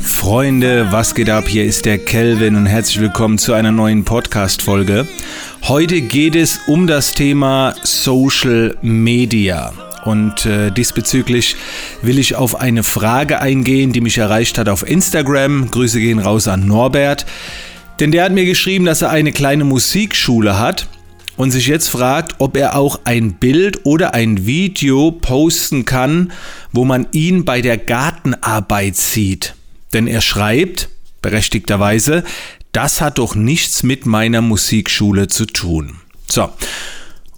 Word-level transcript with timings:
Freunde, 0.00 0.88
was 0.90 1.14
geht 1.14 1.28
ab? 1.28 1.46
Hier 1.46 1.64
ist 1.64 1.84
der 1.84 1.98
Kelvin 1.98 2.56
und 2.56 2.66
herzlich 2.66 3.00
willkommen 3.00 3.38
zu 3.38 3.52
einer 3.52 3.72
neuen 3.72 4.04
Podcast-Folge. 4.04 5.06
Heute 5.62 6.00
geht 6.00 6.34
es 6.34 6.60
um 6.66 6.86
das 6.86 7.12
Thema 7.12 7.74
Social 7.82 8.76
Media. 8.80 9.72
Und 10.04 10.46
äh, 10.46 10.70
diesbezüglich 10.70 11.56
will 12.00 12.18
ich 12.18 12.34
auf 12.34 12.60
eine 12.60 12.82
Frage 12.82 13.40
eingehen, 13.40 13.92
die 13.92 14.00
mich 14.00 14.18
erreicht 14.18 14.58
hat 14.58 14.68
auf 14.68 14.88
Instagram. 14.88 15.70
Grüße 15.70 16.00
gehen 16.00 16.18
raus 16.18 16.48
an 16.48 16.66
Norbert. 16.66 17.26
Denn 18.00 18.12
der 18.12 18.24
hat 18.24 18.32
mir 18.32 18.44
geschrieben, 18.44 18.84
dass 18.84 19.02
er 19.02 19.10
eine 19.10 19.32
kleine 19.32 19.64
Musikschule 19.64 20.58
hat 20.58 20.88
und 21.36 21.50
sich 21.50 21.66
jetzt 21.66 21.88
fragt, 21.88 22.36
ob 22.38 22.56
er 22.56 22.76
auch 22.76 23.00
ein 23.04 23.34
Bild 23.34 23.84
oder 23.84 24.14
ein 24.14 24.46
Video 24.46 25.12
posten 25.12 25.84
kann, 25.84 26.32
wo 26.72 26.84
man 26.84 27.06
ihn 27.12 27.44
bei 27.44 27.60
der 27.60 27.78
Gartenarbeit 27.78 28.96
sieht. 28.96 29.54
Denn 29.92 30.06
er 30.06 30.20
schreibt, 30.20 30.88
berechtigterweise, 31.20 32.24
das 32.72 33.00
hat 33.00 33.18
doch 33.18 33.34
nichts 33.34 33.82
mit 33.82 34.06
meiner 34.06 34.40
Musikschule 34.40 35.28
zu 35.28 35.46
tun. 35.46 36.00
So. 36.28 36.50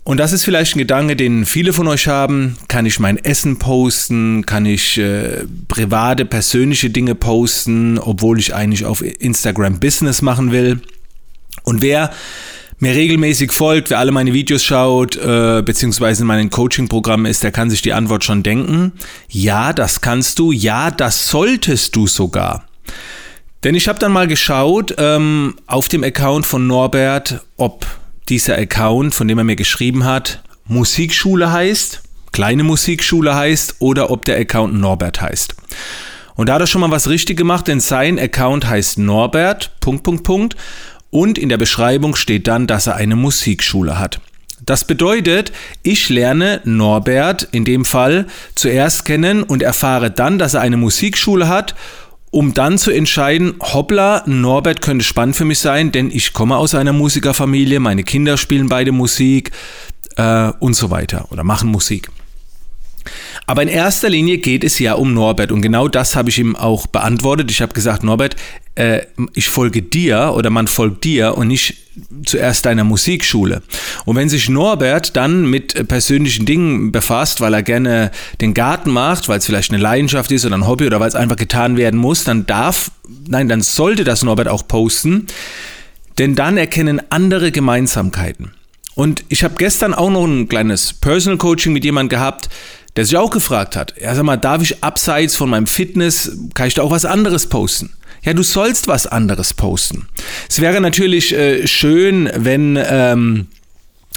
Und 0.05 0.19
das 0.19 0.33
ist 0.33 0.45
vielleicht 0.45 0.77
ein 0.77 0.81
Gedanke, 0.81 1.17
den 1.17 1.47
viele 1.47 1.73
von 1.73 1.89
euch 1.89 2.09
haben. 2.09 2.57
Kann 2.69 2.85
ich 2.85 3.01
mein 3.01 3.17
Essen 3.17 3.59
posten? 3.59 4.45
Kann 4.45 4.67
ich 4.67 4.99
äh, 4.99 5.45
private, 5.67 6.27
persönliche 6.27 6.91
Dinge 6.91 7.15
posten, 7.15 7.99
obwohl 7.99 8.39
ich 8.39 8.55
eigentlich 8.55 8.85
auf 8.85 9.03
Instagram 9.03 9.81
Business 9.81 10.21
machen 10.21 10.53
will? 10.53 10.83
Und 11.63 11.81
wer 11.81 12.13
mir 12.79 12.95
regelmäßig 12.95 13.53
folgt, 13.53 13.91
wer 13.91 13.99
alle 13.99 14.13
meine 14.13 14.33
Videos 14.33 14.65
schaut, 14.65 15.17
äh, 15.17 15.63
beziehungsweise 15.65 16.23
in 16.23 16.27
meinen 16.27 16.51
Coaching-Programmen 16.51 17.27
ist, 17.27 17.43
der 17.43 17.53
kann 17.53 17.71
sich 17.71 17.83
die 17.83 17.93
Antwort 17.93 18.25
schon 18.25 18.43
denken. 18.43 18.93
Ja, 19.29 19.73
das 19.73 20.01
kannst 20.01 20.39
du. 20.39 20.53
Ja, 20.53 20.91
das 20.91 21.29
solltest 21.29 21.95
du 21.97 22.07
sogar. 22.07 22.67
Denn 23.63 23.75
ich 23.75 23.89
habe 23.89 23.99
dann 23.99 24.13
mal 24.13 24.29
geschaut 24.29 24.95
ähm, 24.99 25.55
auf 25.67 25.89
dem 25.89 26.05
Account 26.05 26.47
von 26.47 26.67
Norbert, 26.67 27.45
ob 27.57 27.87
dieser 28.29 28.59
Account, 28.59 29.15
von 29.15 29.29
dem 29.29 29.39
er 29.39 29.45
mir 29.45 29.57
geschrieben 29.57 30.05
hat, 30.05 30.43
Musikschule 30.67 31.53
heißt, 31.53 32.03
kleine 32.33 32.65
Musikschule 32.65 33.35
heißt 33.35 33.77
oder 33.79 34.11
ob 34.11 34.25
der 34.25 34.39
Account 34.39 34.75
Norbert 34.75 35.21
heißt. 35.21 35.55
Und 36.35 36.49
da 36.49 36.55
hat 36.55 36.61
er 36.61 36.67
schon 36.67 36.81
mal 36.81 36.91
was 36.91 37.09
richtig 37.09 37.37
gemacht, 37.37 37.69
denn 37.69 37.81
sein 37.81 38.19
Account 38.19 38.67
heißt 38.67 38.99
Norbert, 38.99 39.73
Punkt, 39.81 40.03
Punkt, 40.03 40.25
Punkt. 40.25 40.57
Und 41.15 41.39
in 41.39 41.49
der 41.49 41.59
Beschreibung 41.59 42.17
steht 42.17 42.49
dann, 42.49 42.67
dass 42.67 42.89
er 42.89 42.97
eine 42.97 43.15
Musikschule 43.15 44.01
hat. 44.01 44.21
Das 44.67 44.85
bedeutet, 44.85 45.53
ich 45.85 46.09
lerne 46.09 46.61
Norbert 46.65 47.47
in 47.53 47.65
dem 47.65 47.85
Fall 47.85 48.27
zuerst 48.57 49.05
kennen 49.05 49.45
und 49.45 49.63
erfahre 49.63 50.11
dann, 50.11 50.41
dass 50.41 50.55
er 50.55 50.63
eine 50.63 50.77
Musikschule 50.77 51.47
hat 51.47 51.77
um 52.33 52.53
dann 52.53 52.79
zu 52.79 52.91
entscheiden, 52.91 53.55
hoppla, 53.61 54.25
Norbert 54.27 54.81
könnte 54.81 55.05
spannend 55.05 55.37
für 55.37 55.45
mich 55.45 55.61
sein, 55.61 55.93
denn 55.93 56.11
ich 56.11 56.33
komme 56.33 56.57
aus 56.57 56.75
einer 56.75 56.93
Musikerfamilie, 56.93 57.79
meine 57.79 58.03
Kinder 58.03 58.37
spielen 58.37 58.69
beide 58.69 58.91
Musik 58.91 59.53
äh, 60.17 60.51
und 60.59 60.75
so 60.75 60.91
weiter 60.91 61.29
oder 61.31 61.45
machen 61.45 61.71
Musik. 61.71 62.11
Aber 63.47 63.63
in 63.63 63.69
erster 63.69 64.09
Linie 64.09 64.39
geht 64.39 64.65
es 64.65 64.81
ja 64.81 64.95
um 64.95 65.15
Norbert 65.15 65.53
und 65.53 65.63
genau 65.63 65.87
das 65.87 66.17
habe 66.17 66.31
ich 66.31 66.41
ihm 66.41 66.57
auch 66.57 66.89
beantwortet. 66.89 67.53
Ich 67.53 67.63
habe 67.63 67.73
gesagt, 67.73 68.03
Norbert, 68.03 68.35
äh, 68.75 69.03
ich 69.35 69.49
folge 69.49 69.83
dir 69.83 70.33
oder 70.37 70.51
man 70.51 70.67
folgt 70.67 71.05
dir 71.05 71.37
und 71.37 71.49
nicht 71.49 71.77
zuerst 72.25 72.67
deiner 72.67 72.85
Musikschule. 72.85 73.63
Und 74.05 74.17
wenn 74.17 74.29
sich 74.29 74.49
Norbert 74.49 75.17
dann 75.17 75.49
mit 75.49 75.87
persönlichen 75.89 76.45
Dingen 76.45 76.91
befasst, 76.91 77.41
weil 77.41 77.55
er 77.55 77.63
gerne 77.63 78.11
den 78.41 78.53
Garten 78.55 78.91
macht, 78.91 79.29
weil 79.29 79.39
es 79.39 79.47
vielleicht 79.47 79.73
eine 79.73 79.81
Leidenschaft 79.81 80.33
ist 80.33 80.45
oder 80.45 80.57
ein 80.57 80.67
Hobby 80.67 80.87
oder 80.87 80.99
weil 81.01 81.09
es 81.09 81.15
einfach 81.15 81.37
getan 81.37 81.77
werden 81.77 82.01
muss, 82.01 82.25
dann 82.25 82.47
darf, 82.47 82.91
nein, 83.29 83.49
dann 83.49 83.61
sollte 83.61 84.03
das 84.05 84.25
Norbert 84.25 84.49
auch 84.49 84.67
posten, 84.67 85.27
denn 86.19 86.35
dann 86.35 86.57
erkennen 86.57 87.01
andere 87.11 87.53
Gemeinsamkeiten. 87.53 88.53
Und 88.95 89.25
ich 89.29 89.43
habe 89.43 89.55
gestern 89.59 89.95
auch 89.95 90.11
noch 90.11 90.25
ein 90.25 90.49
kleines 90.49 90.93
Personal 90.93 91.39
Coaching 91.39 91.73
mit 91.73 91.85
jemandem 91.85 92.17
gehabt, 92.19 92.49
der 92.97 93.05
sich 93.05 93.17
auch 93.17 93.31
gefragt 93.31 93.75
hat, 93.75 93.95
ja 94.01 94.15
sag 94.15 94.25
mal, 94.25 94.37
darf 94.37 94.63
ich 94.63 94.85
abseits 94.85 95.35
von 95.35 95.51
meinem 95.51 95.67
Fitness, 95.67 96.37
kann 96.55 96.69
ich 96.69 96.75
da 96.75 96.83
auch 96.83 96.93
was 96.93 97.05
anderes 97.05 97.49
posten? 97.49 97.91
Ja, 98.25 98.33
du 98.33 98.43
sollst 98.43 98.89
was 98.89 99.07
anderes 99.07 99.55
posten. 99.55 100.09
Es 100.49 100.61
wäre 100.61 100.81
natürlich 100.81 101.35
äh, 101.35 101.67
schön, 101.67 102.31
wenn... 102.35 102.79
Ähm, 102.83 103.47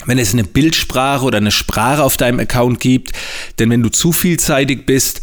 wenn 0.06 0.20
es 0.20 0.32
eine 0.32 0.44
Bildsprache 0.44 1.26
oder 1.26 1.38
eine 1.38 1.50
Sprache 1.50 2.04
auf 2.04 2.18
deinem 2.18 2.40
Account 2.40 2.80
gibt, 2.80 3.14
denn 3.58 3.72
wenn 3.72 3.82
du 3.82 3.90
zu 3.90 4.12
vielseitig 4.12 4.86
bist, 4.86 5.22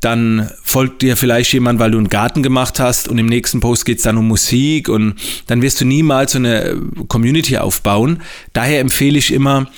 dann 0.00 0.50
folgt 0.62 1.02
dir 1.02 1.16
vielleicht 1.16 1.52
jemand, 1.52 1.78
weil 1.78 1.90
du 1.90 1.98
einen 1.98 2.08
Garten 2.08 2.42
gemacht 2.42 2.78
hast 2.78 3.08
und 3.08 3.18
im 3.18 3.26
nächsten 3.26 3.60
Post 3.60 3.86
geht 3.86 3.98
es 3.98 4.04
dann 4.04 4.18
um 4.18 4.28
Musik 4.28 4.88
und 4.88 5.14
dann 5.46 5.62
wirst 5.62 5.80
du 5.80 5.84
niemals 5.84 6.32
so 6.32 6.38
eine 6.38 6.76
Community 7.08 7.56
aufbauen. 7.56 8.20
Daher 8.52 8.80
empfehle 8.80 9.18
ich 9.18 9.32
immer, 9.32 9.70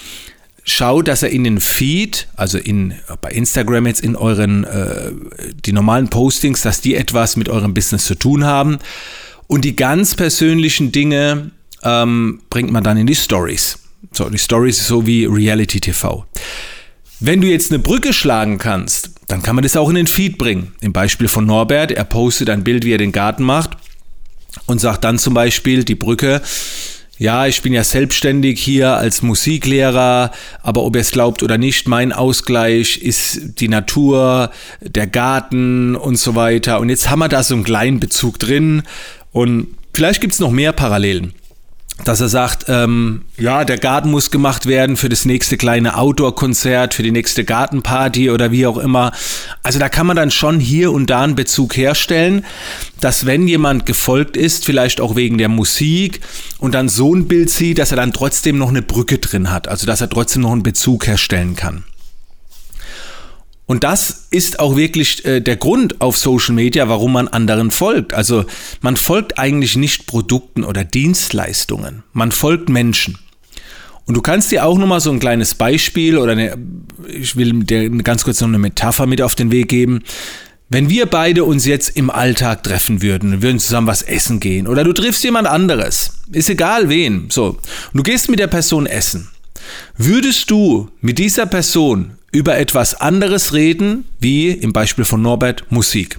schaut, 0.70 1.08
dass 1.08 1.22
er 1.22 1.30
in 1.30 1.44
den 1.44 1.60
Feed, 1.60 2.28
also 2.36 2.58
in, 2.58 2.94
bei 3.20 3.30
Instagram 3.30 3.86
jetzt 3.86 4.00
in 4.00 4.16
euren, 4.16 4.64
äh, 4.64 5.12
die 5.64 5.72
normalen 5.72 6.08
Postings, 6.08 6.62
dass 6.62 6.80
die 6.80 6.94
etwas 6.94 7.36
mit 7.36 7.48
eurem 7.48 7.74
Business 7.74 8.04
zu 8.04 8.14
tun 8.14 8.44
haben. 8.44 8.78
Und 9.46 9.64
die 9.64 9.76
ganz 9.76 10.14
persönlichen 10.14 10.92
Dinge 10.92 11.50
ähm, 11.82 12.40
bringt 12.50 12.70
man 12.70 12.84
dann 12.84 12.96
in 12.96 13.06
die 13.06 13.14
Stories. 13.14 13.78
So, 14.12 14.28
die 14.28 14.38
Stories 14.38 14.86
so 14.86 15.06
wie 15.06 15.24
Reality 15.24 15.80
TV. 15.80 16.26
Wenn 17.20 17.40
du 17.40 17.48
jetzt 17.48 17.72
eine 17.72 17.80
Brücke 17.80 18.12
schlagen 18.12 18.58
kannst, 18.58 19.10
dann 19.26 19.42
kann 19.42 19.56
man 19.56 19.62
das 19.62 19.76
auch 19.76 19.88
in 19.88 19.96
den 19.96 20.06
Feed 20.06 20.38
bringen. 20.38 20.72
Im 20.80 20.92
Beispiel 20.92 21.28
von 21.28 21.46
Norbert, 21.46 21.90
er 21.90 22.04
postet 22.04 22.48
ein 22.50 22.64
Bild, 22.64 22.84
wie 22.84 22.92
er 22.92 22.98
den 22.98 23.12
Garten 23.12 23.42
macht 23.42 23.70
und 24.66 24.80
sagt 24.80 25.04
dann 25.04 25.18
zum 25.18 25.34
Beispiel 25.34 25.84
die 25.84 25.94
Brücke, 25.94 26.42
ja, 27.18 27.46
ich 27.46 27.62
bin 27.62 27.72
ja 27.72 27.82
selbstständig 27.82 28.60
hier 28.60 28.96
als 28.96 29.22
Musiklehrer, 29.22 30.30
aber 30.62 30.84
ob 30.84 30.94
ihr 30.94 31.00
es 31.00 31.10
glaubt 31.10 31.42
oder 31.42 31.58
nicht, 31.58 31.88
mein 31.88 32.12
Ausgleich 32.12 32.98
ist 32.98 33.60
die 33.60 33.68
Natur, 33.68 34.50
der 34.80 35.08
Garten 35.08 35.96
und 35.96 36.16
so 36.16 36.36
weiter. 36.36 36.78
Und 36.78 36.90
jetzt 36.90 37.10
haben 37.10 37.18
wir 37.18 37.28
da 37.28 37.42
so 37.42 37.54
einen 37.54 37.64
kleinen 37.64 37.98
Bezug 37.98 38.38
drin 38.38 38.82
und 39.32 39.66
vielleicht 39.92 40.20
gibt 40.20 40.34
es 40.34 40.40
noch 40.40 40.52
mehr 40.52 40.72
Parallelen 40.72 41.34
dass 42.04 42.20
er 42.20 42.28
sagt, 42.28 42.66
ähm, 42.68 43.22
ja, 43.36 43.64
der 43.64 43.78
Garten 43.78 44.10
muss 44.10 44.30
gemacht 44.30 44.66
werden 44.66 44.96
für 44.96 45.08
das 45.08 45.24
nächste 45.24 45.56
kleine 45.56 45.96
Outdoor-Konzert, 45.96 46.94
für 46.94 47.02
die 47.02 47.10
nächste 47.10 47.44
Gartenparty 47.44 48.30
oder 48.30 48.52
wie 48.52 48.66
auch 48.66 48.78
immer. 48.78 49.12
Also 49.62 49.78
da 49.78 49.88
kann 49.88 50.06
man 50.06 50.16
dann 50.16 50.30
schon 50.30 50.60
hier 50.60 50.92
und 50.92 51.10
da 51.10 51.22
einen 51.22 51.34
Bezug 51.34 51.76
herstellen, 51.76 52.44
dass 53.00 53.26
wenn 53.26 53.48
jemand 53.48 53.84
gefolgt 53.84 54.36
ist, 54.36 54.64
vielleicht 54.64 55.00
auch 55.00 55.16
wegen 55.16 55.38
der 55.38 55.48
Musik 55.48 56.20
und 56.58 56.74
dann 56.74 56.88
so 56.88 57.14
ein 57.14 57.26
Bild 57.26 57.50
sieht, 57.50 57.78
dass 57.78 57.90
er 57.90 57.96
dann 57.96 58.12
trotzdem 58.12 58.58
noch 58.58 58.68
eine 58.68 58.82
Brücke 58.82 59.18
drin 59.18 59.50
hat, 59.50 59.68
also 59.68 59.86
dass 59.86 60.00
er 60.00 60.08
trotzdem 60.08 60.42
noch 60.42 60.52
einen 60.52 60.62
Bezug 60.62 61.06
herstellen 61.06 61.56
kann. 61.56 61.84
Und 63.68 63.84
das 63.84 64.28
ist 64.30 64.60
auch 64.60 64.76
wirklich 64.76 65.26
äh, 65.26 65.40
der 65.40 65.56
Grund 65.56 66.00
auf 66.00 66.16
Social 66.16 66.54
Media, 66.54 66.88
warum 66.88 67.12
man 67.12 67.28
anderen 67.28 67.70
folgt. 67.70 68.14
Also 68.14 68.46
man 68.80 68.96
folgt 68.96 69.38
eigentlich 69.38 69.76
nicht 69.76 70.06
Produkten 70.06 70.64
oder 70.64 70.84
Dienstleistungen, 70.84 72.02
man 72.14 72.32
folgt 72.32 72.70
Menschen. 72.70 73.18
Und 74.06 74.14
du 74.14 74.22
kannst 74.22 74.50
dir 74.50 74.64
auch 74.64 74.78
nochmal 74.78 75.00
so 75.00 75.10
ein 75.10 75.20
kleines 75.20 75.54
Beispiel 75.54 76.16
oder 76.16 76.32
eine, 76.32 76.56
ich 77.08 77.36
will 77.36 77.62
dir 77.62 77.90
ganz 78.02 78.24
kurz 78.24 78.40
noch 78.40 78.48
eine 78.48 78.58
Metapher 78.58 79.04
mit 79.04 79.20
auf 79.20 79.34
den 79.34 79.50
Weg 79.50 79.68
geben. 79.68 80.02
Wenn 80.70 80.88
wir 80.88 81.04
beide 81.04 81.44
uns 81.44 81.66
jetzt 81.66 81.94
im 81.94 82.08
Alltag 82.08 82.62
treffen 82.62 83.02
würden, 83.02 83.42
würden 83.42 83.58
zusammen 83.58 83.86
was 83.86 84.00
essen 84.00 84.40
gehen 84.40 84.66
oder 84.66 84.82
du 84.82 84.94
triffst 84.94 85.22
jemand 85.24 85.46
anderes, 85.46 86.20
ist 86.32 86.48
egal 86.48 86.88
wen, 86.88 87.26
so, 87.28 87.48
und 87.48 87.58
du 87.92 88.02
gehst 88.02 88.30
mit 88.30 88.38
der 88.38 88.46
Person 88.46 88.86
essen. 88.86 89.28
Würdest 89.98 90.50
du 90.50 90.88
mit 91.02 91.18
dieser 91.18 91.44
Person 91.44 92.17
über 92.30 92.58
etwas 92.58 92.94
anderes 92.94 93.52
reden, 93.52 94.04
wie 94.20 94.50
im 94.50 94.72
Beispiel 94.72 95.04
von 95.04 95.22
Norbert 95.22 95.70
Musik. 95.70 96.18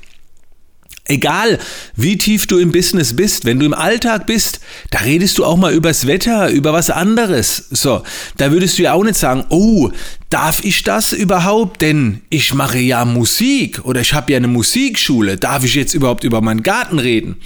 Egal, 1.09 1.57
wie 1.95 2.17
tief 2.19 2.45
du 2.45 2.59
im 2.59 2.71
Business 2.71 3.15
bist, 3.15 3.43
wenn 3.43 3.59
du 3.59 3.65
im 3.65 3.73
Alltag 3.73 4.27
bist, 4.27 4.59
da 4.91 4.99
redest 4.99 5.39
du 5.39 5.45
auch 5.45 5.57
mal 5.57 5.73
übers 5.73 6.05
Wetter, 6.05 6.51
über 6.51 6.71
was 6.71 6.91
anderes. 6.91 7.65
So, 7.71 8.03
da 8.37 8.51
würdest 8.51 8.77
du 8.77 8.83
ja 8.83 8.93
auch 8.93 9.03
nicht 9.03 9.15
sagen, 9.15 9.43
oh, 9.49 9.89
darf 10.29 10.63
ich 10.63 10.83
das 10.83 11.11
überhaupt? 11.11 11.81
Denn 11.81 12.21
ich 12.29 12.53
mache 12.53 12.77
ja 12.77 13.05
Musik 13.05 13.83
oder 13.85 14.01
ich 14.01 14.13
habe 14.13 14.31
ja 14.31 14.37
eine 14.37 14.47
Musikschule. 14.47 15.37
Darf 15.37 15.63
ich 15.63 15.73
jetzt 15.73 15.95
überhaupt 15.95 16.23
über 16.23 16.41
meinen 16.41 16.61
Garten 16.61 16.99
reden? 16.99 17.37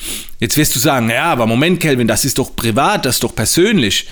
Jetzt 0.42 0.57
wirst 0.57 0.75
du 0.75 0.81
sagen, 0.81 1.09
ja, 1.09 1.31
aber 1.31 1.45
Moment, 1.48 1.80
Kelvin, 1.80 2.09
das 2.09 2.25
ist 2.25 2.39
doch 2.39 2.57
privat, 2.57 3.06
das 3.06 3.16
ist 3.16 3.24
doch 3.24 3.33
persönlich. 3.33 4.07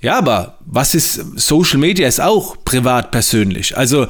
Ja, 0.00 0.16
aber 0.16 0.58
was 0.64 0.94
ist 0.94 1.22
Social 1.36 1.78
Media 1.78 2.08
ist 2.08 2.20
auch 2.20 2.56
privat 2.64 3.10
persönlich. 3.10 3.76
Also 3.76 4.06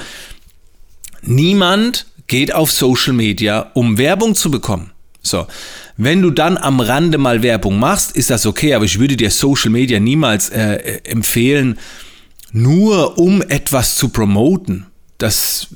niemand 1.23 2.07
geht 2.27 2.55
auf 2.55 2.71
Social 2.71 3.13
Media, 3.13 3.71
um 3.75 3.99
Werbung 3.99 4.35
zu 4.35 4.51
bekommen. 4.51 4.93
So, 5.23 5.47
wenn 5.97 6.23
du 6.23 6.31
dann 6.31 6.57
am 6.57 6.81
Rande 6.81 7.19
mal 7.19 7.43
Werbung 7.43 7.79
machst, 7.79 8.17
ist 8.17 8.31
das 8.31 8.47
okay, 8.47 8.75
aber 8.75 8.85
ich 8.85 8.99
würde 8.99 9.17
dir 9.17 9.31
Social 9.31 9.71
Media 9.71 10.01
niemals 10.01 10.49
äh, 10.49 11.01
empfehlen, 11.05 11.79
nur 12.53 13.19
um 13.19 13.43
etwas 13.43 13.97
zu 13.97 14.09
promoten. 14.09 14.87
Das 15.19 15.69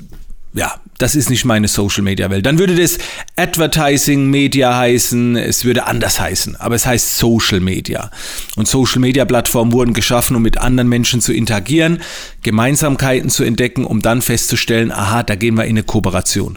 ja, 0.55 0.81
das 0.99 1.17
ist 1.17 1.31
nicht 1.31 1.45
meine 1.45 1.67
Social 1.67 2.05
Media 2.05 2.31
Welt. 2.31 2.47
Dann 2.47 2.61
würde 2.61 2.77
das 2.77 2.99
Advertising 3.35 4.31
Media 4.31 4.77
heißen, 4.77 5.35
es 5.35 5.65
würde 5.65 5.87
anders 5.87 6.21
heißen, 6.21 6.55
aber 6.57 6.77
es 6.77 6.87
heißt 6.87 7.19
Social 7.19 7.59
Media. 7.59 8.11
Und 8.55 8.69
Social 8.69 9.01
Media 9.01 9.25
Plattformen 9.25 9.73
wurden 9.73 9.95
geschaffen, 9.95 10.37
um 10.37 10.43
mit 10.43 10.59
anderen 10.59 10.89
Menschen 10.89 11.21
zu 11.21 11.33
interagieren, 11.33 12.01
Gemeinsamkeiten 12.45 13.31
zu 13.31 13.43
entdecken, 13.43 13.85
um 13.85 14.01
dann 14.01 14.23
festzustellen, 14.23 14.93
aha, 14.93 15.25
da 15.25 15.35
gehen 15.35 15.57
wir 15.57 15.65
in 15.65 15.71
eine 15.71 15.83
Kooperation. 15.83 16.57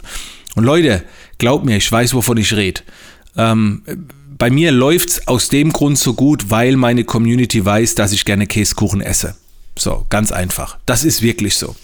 Und 0.54 0.62
Leute, 0.62 1.02
glaubt 1.38 1.64
mir, 1.64 1.76
ich 1.76 1.90
weiß, 1.90 2.14
wovon 2.14 2.36
ich 2.36 2.54
rede. 2.54 2.82
Ähm, 3.36 3.82
bei 4.38 4.50
mir 4.50 4.70
läuft's 4.70 5.26
aus 5.26 5.48
dem 5.48 5.72
Grund 5.72 5.98
so 5.98 6.14
gut, 6.14 6.50
weil 6.50 6.76
meine 6.76 7.02
Community 7.02 7.64
weiß, 7.64 7.96
dass 7.96 8.12
ich 8.12 8.24
gerne 8.24 8.46
Käsekuchen 8.46 9.00
esse. 9.00 9.34
So, 9.76 10.06
ganz 10.08 10.30
einfach. 10.30 10.78
Das 10.86 11.02
ist 11.02 11.20
wirklich 11.22 11.56
so. 11.56 11.74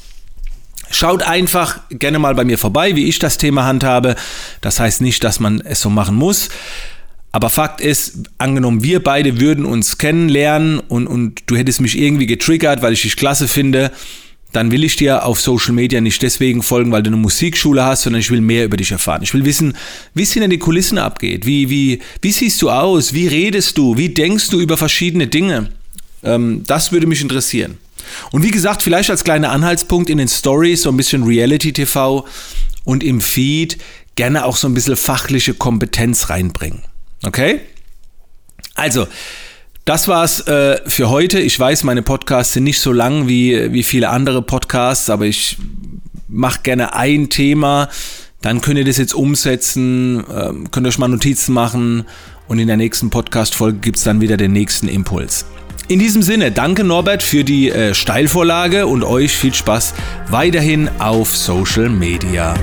Schaut 0.94 1.25
einfach 1.25 1.81
gerne 1.91 2.20
mal 2.20 2.37
bei 2.37 2.44
mir 2.44 2.56
vorbei, 2.56 2.94
wie 2.94 3.08
ich 3.08 3.19
das 3.19 3.37
Thema 3.37 3.64
handhabe. 3.64 4.14
Das 4.61 4.79
heißt 4.79 5.00
nicht, 5.00 5.25
dass 5.25 5.41
man 5.41 5.61
es 5.61 5.81
so 5.81 5.91
machen 5.91 6.14
muss. 6.14 6.50
Aber 7.32 7.50
Fakt 7.50 7.81
ist, 7.81 8.31
angenommen, 8.38 8.85
wir 8.85 9.02
beide 9.02 9.41
würden 9.41 9.64
uns 9.64 9.99
kennenlernen 9.99 10.79
und, 10.79 11.08
und 11.08 11.43
du 11.46 11.56
hättest 11.56 11.81
mich 11.81 11.99
irgendwie 11.99 12.26
getriggert, 12.26 12.81
weil 12.81 12.93
ich 12.93 13.02
dich 13.02 13.17
klasse 13.17 13.49
finde, 13.49 13.91
dann 14.52 14.70
will 14.70 14.85
ich 14.85 14.94
dir 14.94 15.26
auf 15.26 15.41
Social 15.41 15.73
Media 15.73 16.00
nicht 16.00 16.23
deswegen 16.23 16.62
folgen, 16.62 16.93
weil 16.93 17.02
du 17.02 17.08
eine 17.08 17.17
Musikschule 17.17 17.85
hast, 17.85 18.02
sondern 18.02 18.20
ich 18.20 18.31
will 18.31 18.41
mehr 18.41 18.64
über 18.64 18.76
dich 18.76 18.93
erfahren. 18.93 19.25
Ich 19.25 19.35
will 19.35 19.44
wissen, 19.44 19.76
wie 20.14 20.23
es 20.23 20.32
hinter 20.32 20.49
den 20.49 20.61
Kulissen 20.61 20.99
abgeht. 20.99 21.44
Wie, 21.44 21.70
wie, 21.70 21.99
wie 22.23 22.31
siehst 22.31 22.62
du 22.62 22.70
aus? 22.70 23.14
Wie 23.14 23.26
redest 23.26 23.76
du? 23.79 23.96
Wie 23.96 24.11
denkst 24.11 24.50
du 24.50 24.61
über 24.61 24.76
verschiedene 24.76 25.26
Dinge? 25.26 25.70
Ähm, 26.23 26.62
das 26.69 26.93
würde 26.93 27.08
mich 27.08 27.20
interessieren. 27.20 27.79
Und 28.32 28.43
wie 28.43 28.50
gesagt, 28.50 28.82
vielleicht 28.82 29.11
als 29.11 29.25
kleiner 29.25 29.50
Anhaltspunkt 29.50 30.11
in 30.11 30.19
den 30.19 30.29
Stories 30.29 30.82
so 30.82 30.91
ein 30.91 30.97
bisschen 30.97 31.25
Reality 31.25 31.73
TV 31.73 32.26
und 32.85 33.03
im 33.03 33.21
Feed 33.21 33.79
gerne 34.17 34.44
auch 34.44 34.56
so 34.56 34.69
ein 34.69 34.75
bisschen 34.75 34.97
fachliche 34.97 35.55
Kompetenz 35.55 36.31
reinbringen. 36.31 36.82
Okay? 37.25 37.61
Also, 38.75 39.06
das 39.85 40.09
war's 40.09 40.41
äh, 40.47 40.81
für 40.87 41.11
heute. 41.11 41.41
Ich 41.41 41.59
weiß, 41.59 41.85
meine 41.85 42.03
Podcasts 42.03 42.55
sind 42.55 42.65
nicht 42.65 42.81
so 42.81 42.93
lang 42.93 43.29
wie, 43.29 43.73
wie 43.73 43.82
viele 43.82 44.09
andere 44.09 44.43
Podcasts, 44.43 45.11
aber 45.11 45.27
ich 45.27 45.59
mache 46.29 46.61
gerne 46.62 46.94
ein 46.94 47.29
Thema. 47.29 47.88
Dann 48.41 48.61
könnt 48.61 48.79
ihr 48.79 48.85
das 48.85 48.99
jetzt 48.99 49.15
umsetzen, 49.15 50.25
ähm, 50.35 50.70
könnt 50.70 50.87
euch 50.87 50.99
mal 50.99 51.09
Notizen 51.09 51.53
machen 51.55 52.05
und 52.49 52.59
in 52.59 52.67
der 52.67 52.77
nächsten 52.77 53.11
Podcast-Folge 53.11 53.79
gibt 53.79 53.97
es 53.97 54.05
dann 54.05 54.20
wieder 54.20 54.37
den 54.37 54.53
nächsten 54.53 54.88
Impuls. 54.88 55.47
In 55.87 55.99
diesem 55.99 56.23
Sinne, 56.23 56.51
danke 56.51 56.83
Norbert 56.83 57.23
für 57.23 57.45
die 57.45 57.71
äh, 57.71 57.93
Steilvorlage 57.93 58.87
und 58.87 59.05
euch 59.05 59.37
viel 59.37 59.53
Spaß 59.53 59.95
weiterhin 60.29 60.89
auf 60.99 61.37
Social 61.37 61.91
Media. 61.91 62.55